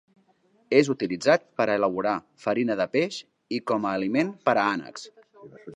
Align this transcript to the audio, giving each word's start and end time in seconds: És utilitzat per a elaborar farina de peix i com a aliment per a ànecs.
És 0.77 0.87
utilitzat 0.93 1.43
per 1.59 1.67
a 1.67 1.75
elaborar 1.81 2.15
farina 2.47 2.79
de 2.83 2.89
peix 2.97 3.19
i 3.59 3.65
com 3.73 3.87
a 3.91 3.95
aliment 4.01 4.37
per 4.49 4.59
a 4.63 4.67
ànecs. 4.77 5.11